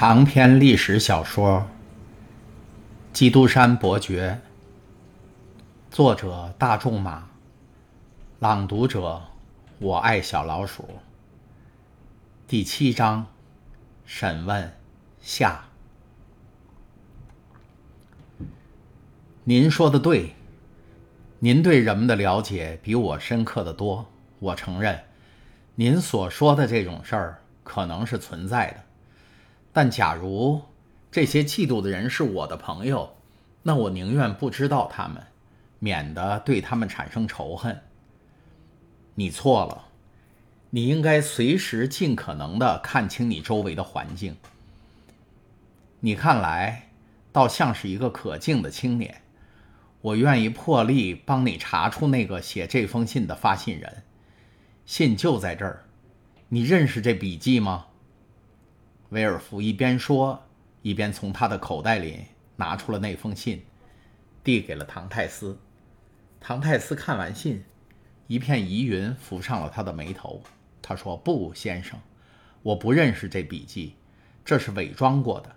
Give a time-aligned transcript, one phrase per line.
[0.00, 1.58] 长篇历史小说
[3.12, 4.40] 《基督山伯爵》，
[5.94, 7.28] 作者大仲马，
[8.38, 9.20] 朗读者
[9.78, 10.88] 我爱小老鼠。
[12.48, 13.26] 第七章，
[14.06, 14.72] 审问
[15.20, 15.66] 下。
[19.44, 20.34] 您说的对，
[21.40, 24.06] 您对人们的了解比我深刻的多。
[24.38, 24.98] 我承认，
[25.74, 28.89] 您所说的这种事儿可能是存在的。
[29.72, 30.62] 但假如
[31.10, 33.16] 这些嫉妒的人是我的朋友，
[33.62, 35.22] 那我宁愿不知道他们，
[35.78, 37.80] 免得对他们产生仇恨。
[39.14, 39.86] 你错了，
[40.70, 44.36] 你应该随时尽可能的看清你周围的环境。
[46.00, 46.88] 你看来
[47.30, 49.20] 倒像是一个可敬的青年，
[50.00, 54.02] 我愿意破例帮你查出那个写这封信的发信人。
[54.86, 55.84] 信就在这儿，
[56.48, 57.86] 你认识这笔记吗？
[59.10, 60.40] 威尔福一边说，
[60.82, 63.64] 一边从他的口袋里拿出了那封信，
[64.44, 65.58] 递给了唐泰斯。
[66.40, 67.64] 唐泰斯看完信，
[68.28, 70.42] 一片疑云浮上了他的眉头。
[70.80, 71.98] 他说：“不，先生，
[72.62, 73.96] 我不认识这笔记，
[74.44, 75.56] 这是伪装过的。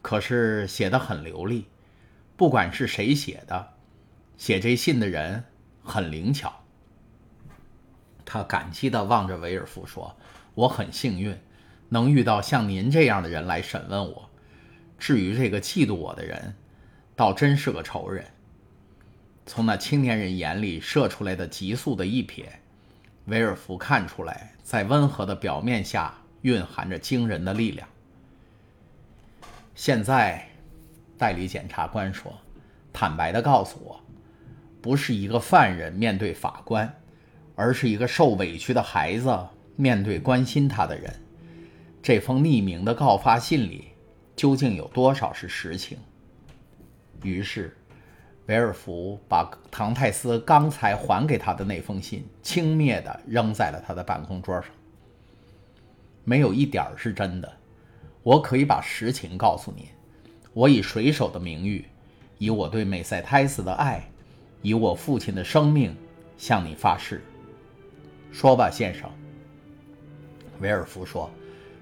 [0.00, 1.66] 可是写得很流利，
[2.36, 3.74] 不管是谁写的，
[4.38, 5.44] 写这信的人
[5.82, 6.64] 很灵巧。”
[8.24, 10.16] 他感激地望着威尔福说
[10.56, 11.38] ：“我很幸运。”
[11.88, 14.28] 能遇到像您这样的人来审问我，
[14.98, 16.54] 至于这个嫉妒我的人，
[17.16, 18.24] 倒真是个仇人。
[19.46, 22.44] 从那青年人眼里射出来的急速的一瞥，
[23.24, 27.88] 威尔福看出来，在温和的表面下蕴含着惊人的力量。
[29.74, 30.46] 现在，
[31.16, 32.36] 代理检察官说
[32.92, 33.98] ：“坦白地告诉我，
[34.82, 36.92] 不是一个犯人面对法官，
[37.54, 39.34] 而是一个受委屈的孩子
[39.76, 41.14] 面对关心他的人。”
[42.02, 43.88] 这封匿名的告发信里，
[44.36, 45.98] 究竟有多少是实情？
[47.22, 47.76] 于是，
[48.46, 54.70] 维尔福把唐泰斯刚才还给他的那封信轻蔑地扔在了他的办公桌上。
[56.24, 57.52] 没有一点儿是真的。
[58.22, 59.84] 我可以把实情告诉您。
[60.52, 61.84] 我以水手的名誉，
[62.38, 64.08] 以我对美塞泰斯的爱，
[64.62, 65.94] 以我父亲的生命，
[66.36, 67.22] 向你发誓。
[68.30, 69.10] 说吧，先生。
[70.60, 71.30] 维尔福说。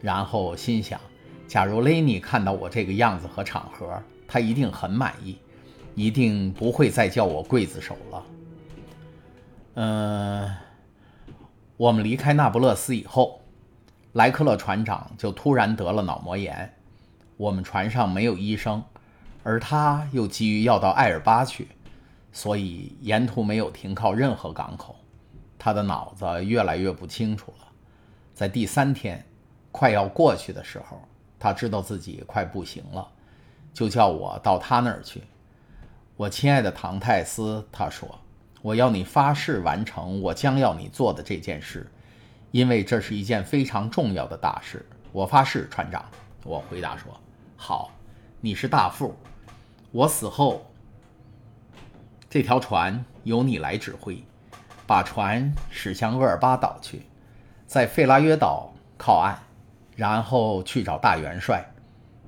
[0.00, 1.00] 然后心想，
[1.46, 5.38] 假如雷尼看到我这个样子和场合，他一定很满意，
[5.94, 8.26] 一定不会再叫我刽子手了。
[9.74, 10.56] 嗯，
[11.76, 13.42] 我们离开那不勒斯以后，
[14.12, 16.74] 莱克勒船长就突然得了脑膜炎。
[17.36, 18.82] 我们船上没有医生，
[19.42, 21.68] 而他又急于要到艾尔巴去，
[22.32, 24.96] 所以沿途没有停靠任何港口。
[25.58, 27.66] 他的脑子越来越不清楚了，
[28.34, 29.24] 在第三天。
[29.72, 31.00] 快要过去的时候，
[31.38, 33.06] 他知道自己快不行了，
[33.72, 35.22] 就叫我到他那儿去。
[36.16, 38.18] 我亲爱的唐泰斯，他说
[38.60, 41.90] ：“我要你发誓完成我将要你做的这件事，
[42.50, 46.04] 因为这是一件非常重要的大事。”我发誓，船长。
[46.44, 47.18] 我回答说
[47.56, 47.90] ：“好，
[48.40, 49.14] 你是大副。
[49.92, 50.66] 我死后，
[52.28, 54.22] 这条船由你来指挥，
[54.86, 57.02] 把船驶向厄尔巴岛去，
[57.66, 59.38] 在费拉约岛靠岸。”
[60.00, 61.62] 然后去找大元帅，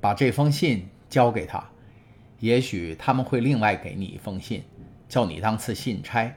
[0.00, 1.60] 把这封信交给他。
[2.38, 4.62] 也许他们会另外给你一封信，
[5.08, 6.32] 叫你当次信差。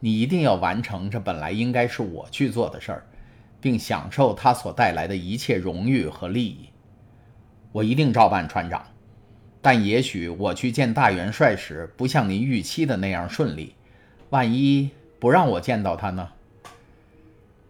[0.00, 3.06] 你一定要完成这本来应该是我去做的事儿，
[3.60, 6.68] 并享受它所带来的一切荣誉和利益。
[7.70, 8.84] 我一定照办，船长。
[9.62, 13.76] 但也许我去见大元帅时，不像您预期的那样顺利。
[14.30, 14.90] 万一
[15.20, 16.28] 不让我见到他呢？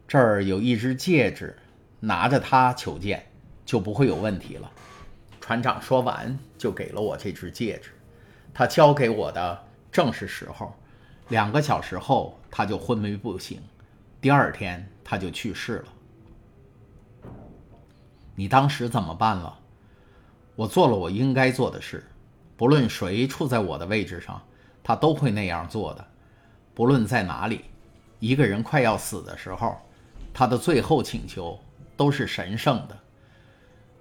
[0.09, 1.55] 这儿有一只戒指。
[2.07, 3.27] 拿着它求见，
[3.65, 4.71] 就不会有问题了。
[5.41, 7.91] 船长说完，就给了我这只戒指。
[8.55, 10.73] 他交给我的正是时候。
[11.31, 13.61] 两个小时后，他就昏迷不醒。
[14.21, 17.33] 第二天，他就去世了。
[18.37, 19.59] 你当时怎么办了？
[20.55, 22.09] 我做了我应该做的事。
[22.57, 24.41] 不论谁处在我的位置上，
[24.85, 26.07] 他都会那样做的。
[26.73, 27.65] 不论在哪里，
[28.21, 29.77] 一个人快要死的时候，
[30.33, 31.59] 他的最后请求。
[31.97, 32.99] 都是神圣的。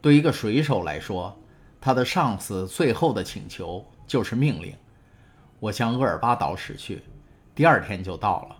[0.01, 1.35] 对一个水手来说，
[1.81, 4.75] 他的上司最后的请求就是命令。
[5.59, 7.01] 我向厄尔巴岛驶去，
[7.55, 8.55] 第二天就到了。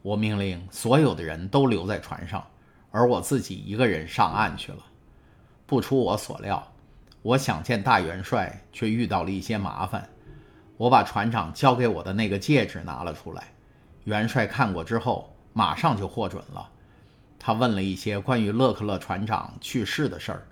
[0.00, 2.42] 我命令所有的人都留在船上，
[2.90, 4.78] 而我自己一个人上岸去了。
[5.66, 6.66] 不出我所料，
[7.20, 10.08] 我想见大元帅，却遇到了一些麻烦。
[10.78, 13.52] 我把船长交给我的那个戒指拿了出来，
[14.04, 16.70] 元帅看过之后，马上就获准了。
[17.38, 20.46] 他问了一些关于勒克勒船长去世的事儿，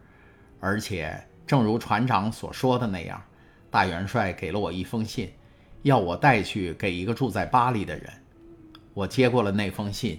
[0.60, 3.22] 而且，正如船长所说的那样，
[3.70, 5.32] 大元帅给了我一封信，
[5.82, 8.10] 要我带去给一个住在巴黎的人。
[8.94, 10.18] 我接过了那封信，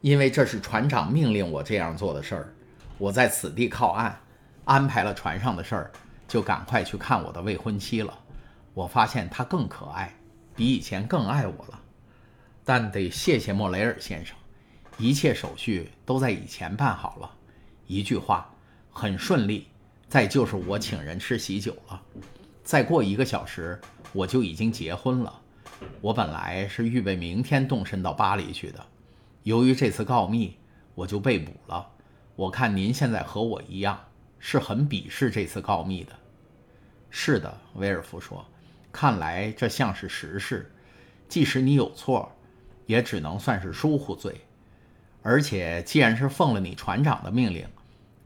[0.00, 2.54] 因为这是船长命令我这样做的事儿。
[2.98, 4.18] 我在此地靠岸，
[4.64, 5.90] 安排了船上的事儿，
[6.26, 8.18] 就赶快去看我的未婚妻了。
[8.74, 10.12] 我发现她更可爱，
[10.56, 11.80] 比以前更爱我了。
[12.64, 14.36] 但得谢谢莫雷尔先生，
[14.98, 17.30] 一切手续都在以前办好了。
[17.86, 18.52] 一句话，
[18.90, 19.68] 很顺利。
[20.08, 22.02] 再就是我请人吃喜酒了。
[22.64, 23.78] 再过一个小时，
[24.12, 25.40] 我就已经结婚了。
[26.00, 28.84] 我本来是预备明天动身到巴黎去的，
[29.42, 30.56] 由于这次告密，
[30.94, 31.86] 我就被捕了。
[32.34, 34.00] 我看您现在和我一样，
[34.38, 36.12] 是很鄙视这次告密的。
[37.10, 38.44] 是的，威尔夫说，
[38.90, 40.72] 看来这像是实事。
[41.28, 42.32] 即使你有错，
[42.86, 44.40] 也只能算是疏忽罪。
[45.22, 47.66] 而且，既然是奉了你船长的命令，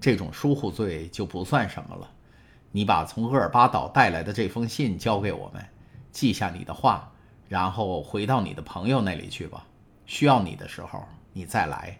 [0.00, 2.08] 这种疏忽罪就不算什么了。
[2.70, 5.64] 你把从厄尔巴岛带来的这封信交给我们，
[6.10, 7.08] 记下你的话。
[7.48, 9.66] 然后回到你的朋友那里去吧，
[10.06, 11.04] 需要你的时候
[11.34, 11.98] 你再来。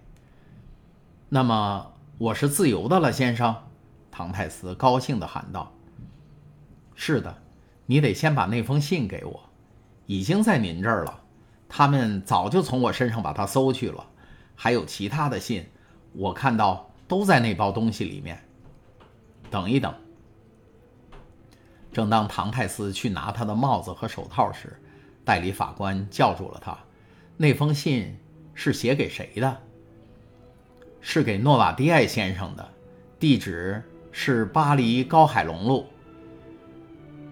[1.28, 3.54] 那么我是自由的了，先生。
[4.10, 5.70] 唐泰斯高兴地喊道
[6.94, 7.42] ：“是的，
[7.84, 9.40] 你得先把那封信给我，
[10.06, 11.20] 已经在您这儿了。
[11.68, 14.06] 他们早就从我身上把它搜去了，
[14.62, 15.66] 还有其他的信，
[16.12, 18.40] 我看到都在那包东西里面。
[19.50, 19.92] 等一等。”
[21.92, 24.80] 正当唐泰斯去拿他的帽子和手套时，
[25.24, 26.78] 代理法官叫住了他。
[27.36, 28.16] 那封信
[28.54, 29.60] 是写给谁的？
[31.00, 32.72] 是给诺瓦迪埃先生的，
[33.18, 33.82] 地址
[34.12, 35.88] 是巴黎高海龙路。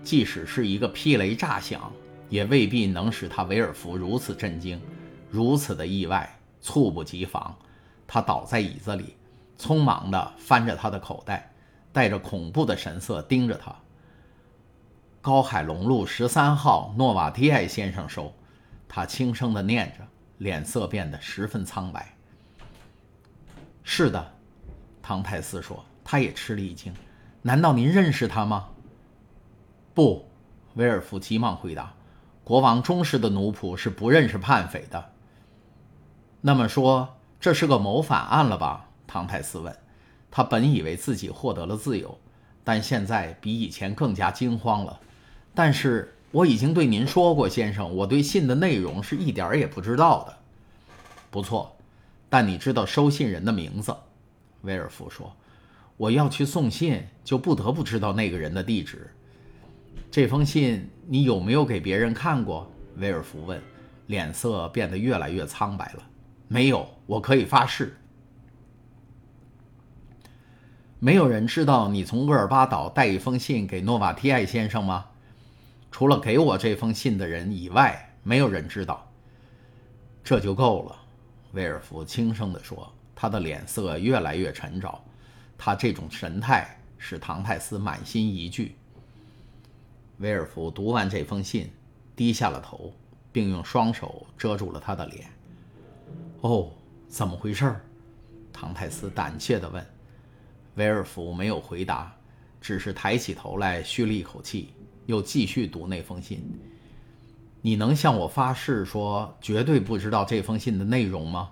[0.03, 1.93] 即使是一个霹雷炸响，
[2.29, 4.81] 也未必能使他维尔福如此震惊，
[5.31, 6.29] 如此的意外，
[6.61, 7.57] 猝不及防。
[8.07, 9.17] 他倒在椅子里，
[9.59, 11.53] 匆忙地翻着他的口袋，
[11.93, 13.75] 带着恐怖的神色盯着他。
[15.21, 18.33] 高海龙路十三号，诺瓦提埃先生收。
[18.89, 20.07] 他轻声地念着，
[20.39, 22.13] 脸色变得十分苍白。
[23.85, 24.33] 是的，
[25.01, 26.93] 唐泰斯说，他也吃了一惊。
[27.43, 28.69] 难道您认识他吗？
[29.95, 30.29] 不，
[30.75, 31.93] 威尔夫急忙回答。
[32.43, 35.13] 国王忠实的奴仆是不认识叛匪的。
[36.43, 38.89] 那么说，这是个谋反案了吧？
[39.07, 39.77] 唐泰斯问。
[40.31, 42.17] 他本以为自己获得了自由，
[42.63, 45.01] 但现在比以前更加惊慌了。
[45.55, 50.37] 但是我已经对您说过，先生，我对信的内容是一点儿也不知道的。
[51.31, 51.77] 不错，
[52.29, 53.95] 但你知道收信人的名字？
[54.63, 55.35] 威尔夫说
[55.99, 59.11] ：“我要去送信，就不得不知道那个人的地址。
[60.11, 63.61] 这封信你有没有给别人看过？”威尔夫问，
[64.07, 66.03] 脸色变得越来越苍白了。
[66.53, 67.97] “没有，我可以发誓。
[70.99, 75.07] 没有人知道你从厄尔巴岛带一封信给诺瓦提埃先生吗？”
[75.93, 79.09] 除了给我这封信的人以外，没有人知道。
[80.25, 80.97] 这就够了，
[81.53, 82.93] 威尔福轻声地说。
[83.15, 85.01] 他的脸色越来越沉着，
[85.57, 88.75] 他这种神态使唐泰斯满心疑惧。
[90.19, 91.71] 威尔福读完这封信，
[92.17, 92.93] 低下了头，
[93.31, 95.31] 并用双手遮住了他的脸。
[96.41, 96.71] “哦，
[97.09, 97.75] 怎么回事？”
[98.53, 99.85] 唐泰斯胆怯地问。
[100.77, 102.15] 威尔福没有回答，
[102.61, 104.73] 只是抬起头来，吁了一口气。
[105.07, 106.41] 又继续读那封信。
[107.61, 111.51] 你能向我发誓说绝对不知道这封信的内容吗？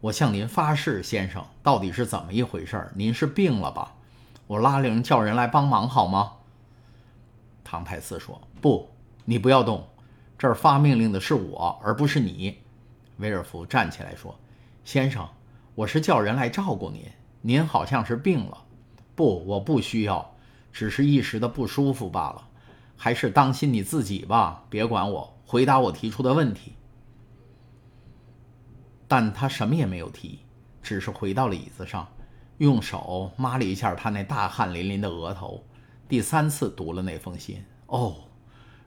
[0.00, 2.90] 我向您发誓，先生，到底是怎么一回事？
[2.94, 3.94] 您是病了吧？
[4.46, 6.32] 我拉铃叫人来帮忙好吗？
[7.62, 8.88] 唐泰斯说：“不，
[9.26, 9.86] 你不要动，
[10.38, 12.58] 这儿发命令的是我，而不是你。”
[13.20, 14.34] 威尔福站起来说
[14.82, 15.28] ：“先生，
[15.74, 17.04] 我是叫人来照顾您。
[17.42, 18.64] 您好像是病了。
[19.14, 20.34] 不，我不需要，
[20.72, 22.48] 只是一时的不舒服罢了。”
[22.96, 26.74] 还是当心你自己吧，别管我，回答我提出的问题。
[29.08, 30.40] 但他什么也没有提，
[30.82, 32.06] 只是回到了椅子上，
[32.58, 35.64] 用手抹了一下他那大汗淋淋的额头，
[36.08, 37.64] 第三次读了那封信。
[37.86, 38.16] 哦，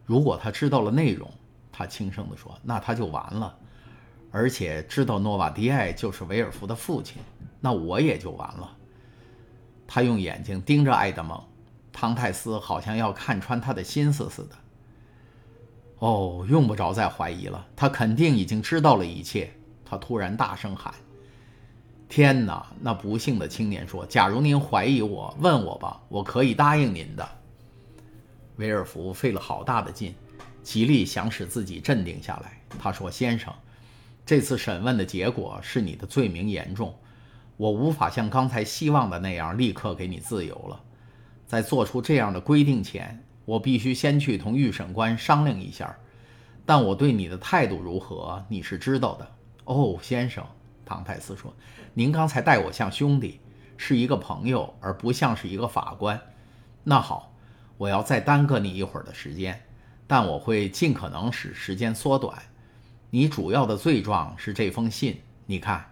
[0.05, 1.27] 如果他知道了内容，
[1.71, 3.57] 他轻声地说：“那他就完了。
[4.33, 7.21] 而且知道诺瓦迪埃就是维尔福的父亲，
[7.61, 8.75] 那我也就完了。”
[9.87, 11.39] 他用眼睛盯着埃德蒙。
[11.91, 14.55] 唐泰斯好像要看穿他的心思似的。
[15.99, 19.53] 哦，用不着再怀疑了，他肯定已经知道了一切。
[19.85, 20.91] 他突然大声喊
[22.09, 27.29] ：“天哪！”那不幸的青年说：“假如您怀疑我，问我吧，我可以答应您的。”
[28.57, 30.15] 维尔福费了好大的劲，
[30.63, 32.59] 极力想使自己镇定下来。
[32.79, 33.53] 他说：“先生，
[34.25, 36.95] 这次审问的结果是你的罪名严重，
[37.57, 40.81] 我无法像刚才希望的那样立刻给你自由了。”
[41.45, 45.95] 在做出这样的规定前，我必须先去同预审官商量一下。
[46.65, 49.27] 但我对你的态度如何，你是知道的。
[49.65, 50.43] 哦，先生，
[50.85, 51.53] 唐泰斯说
[51.93, 53.39] ：“您刚才待我像兄弟，
[53.77, 56.19] 是一个朋友，而不像是一个法官。
[56.83, 57.35] 那好，
[57.77, 59.61] 我要再耽搁你一会儿的时间，
[60.07, 62.41] 但我会尽可能使时间缩短。
[63.15, 65.85] 你主要的罪状是这封信，你看。”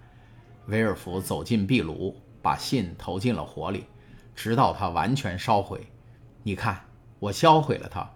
[0.65, 3.83] 威尔福走进壁炉，把信投进了火里。
[4.35, 5.85] 直到它完全烧毁，
[6.41, 6.83] 你看，
[7.19, 8.09] 我销毁了它。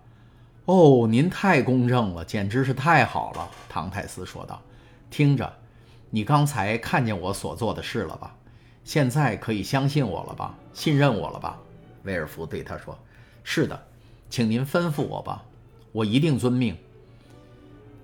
[0.66, 4.60] 哦，您太公正了，简直是太好了。”唐泰斯说道。
[5.12, 5.54] “听着，
[6.10, 8.36] 你刚才看见我所做的事了吧？
[8.84, 10.58] 现在可以相信我了吧？
[10.74, 11.60] 信任我了吧？”
[12.06, 12.98] 威尔福对他说。
[13.44, 13.80] “是的，
[14.32, 15.46] 请您吩咐我吧，
[15.92, 16.76] 我一定遵命。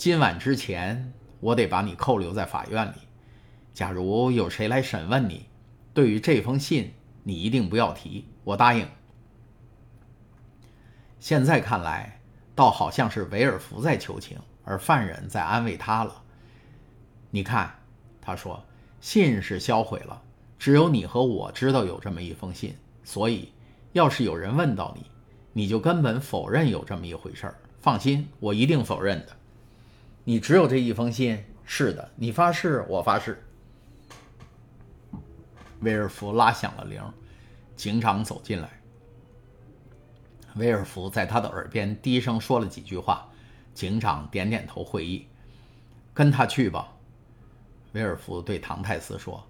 [0.02, 2.96] 今晚之前，我得把你扣留在法院里。
[3.72, 5.46] 假如有谁来审问你，
[5.94, 6.92] 对于这封信。”
[7.22, 8.88] 你一定不要提，我答应。
[11.20, 12.20] 现在看来，
[12.56, 16.24] 倒好像是维尔福在求情，而犯人在安慰他了。
[17.30, 17.72] 你看，
[18.20, 18.66] 他说，
[19.02, 20.20] 信是销毁了，
[20.58, 23.54] 只有你和我知道有这么一封信，所以，
[23.92, 25.06] 要是有人问到你，
[25.54, 27.56] 你就根本否认有这么一回事儿。
[27.80, 29.38] 放心，我一定否认的。
[30.24, 31.44] 你只有这一封信？
[31.66, 33.44] 是的，你发誓，我发誓。
[35.80, 37.02] 威尔福拉响了铃，
[37.76, 38.70] 警长走进来。
[40.56, 43.28] 威尔福在他的耳边低声说了几句话，
[43.74, 45.26] 警长点点头会意。
[46.14, 46.92] 跟他去吧，
[47.94, 49.42] 威尔福对唐泰斯说。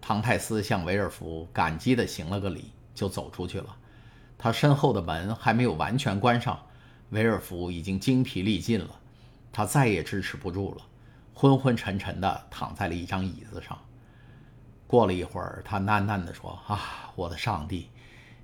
[0.00, 3.76] 唐泰斯向威尔福感激地行了个礼，就走出去了。
[4.38, 6.58] 他身后的门还没有完全关上，
[7.10, 9.00] 威尔福已经精疲力尽了，
[9.52, 10.82] 他再也支持不住了，
[11.34, 13.78] 昏昏沉沉地躺在了一张椅子上。
[14.86, 17.90] 过了一会儿，他喃喃地说：“啊，我的上帝！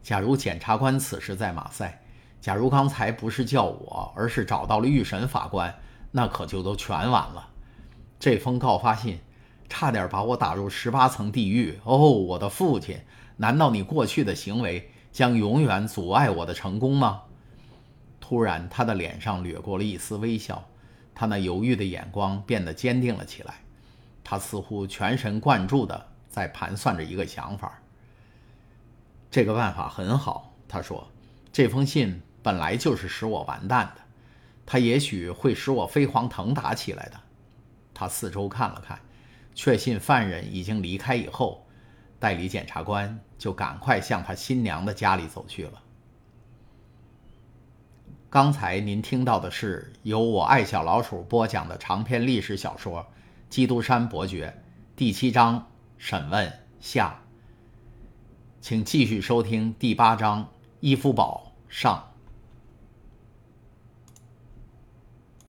[0.02, 2.02] 假如检察官此时在马赛，
[2.40, 5.74] 假如刚才不是叫我，而是找到了预审法官，
[6.10, 7.48] 那可就都全完了。
[8.20, 9.20] 这封告发信
[9.68, 11.78] 差点把我打入十八层地狱。
[11.84, 13.00] 哦，我的父亲，
[13.38, 17.22] 难道你过去的行为将永远阻碍我的成功吗？”
[18.20, 20.66] 突然，他的脸上掠过了一丝微笑，
[21.14, 23.54] 他那犹豫的眼光变得坚定了起来，
[24.22, 26.08] 他似乎全神贯注地。
[26.34, 27.80] 在盘算着一个想法。
[29.30, 31.08] 这个办法很好，他说
[31.52, 34.02] ：“这封信本来就是使我完蛋的，
[34.66, 37.20] 它也许会使我飞黄腾达起来的。”
[37.94, 38.98] 他四周看了看，
[39.54, 41.64] 确信犯人已经离开以后，
[42.18, 45.80] 代理检察官就赶快向他新娘的家里走去了。
[48.34, 53.00] 刚才您听到的是由我爱小老鼠播讲的长篇历史小说
[53.48, 54.52] 《基督山伯爵》
[54.98, 55.64] 第七章。
[55.98, 57.22] 审问下，
[58.60, 60.42] 请继续收听第八章
[60.80, 62.13] 《伊夫堡》上。